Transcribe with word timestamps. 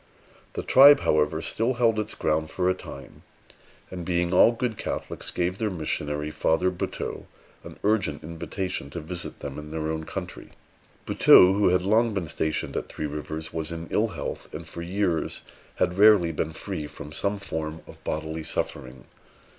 The 0.53 0.63
tribe, 0.63 1.01
however, 1.01 1.43
still 1.43 1.75
held 1.75 1.99
its 1.99 2.15
ground 2.15 2.49
for 2.49 2.67
a 2.67 2.73
time, 2.73 3.21
and, 3.91 4.03
being 4.03 4.33
all 4.33 4.51
good 4.51 4.75
Catholics, 4.75 5.29
gave 5.29 5.59
their 5.59 5.69
missionary, 5.69 6.31
Father 6.31 6.71
Buteux, 6.71 7.27
an 7.63 7.77
urgent 7.83 8.23
invitation 8.23 8.89
to 8.89 8.99
visit 8.99 9.41
them 9.41 9.59
in 9.59 9.69
their 9.69 9.91
own 9.91 10.05
country. 10.05 10.53
Buteux, 11.05 11.53
who 11.53 11.69
had 11.69 11.83
long 11.83 12.15
been 12.15 12.27
stationed 12.27 12.75
at 12.75 12.89
Three 12.89 13.05
Rivers, 13.05 13.53
was 13.53 13.71
in 13.71 13.85
ill 13.91 14.07
health, 14.07 14.51
and 14.55 14.67
for 14.67 14.81
years 14.81 15.43
had 15.75 15.99
rarely 15.99 16.31
been 16.31 16.53
free 16.53 16.87
from 16.87 17.11
some 17.11 17.37
form 17.37 17.83
of 17.85 18.03
bodily 18.03 18.41
suffering. 18.41 19.03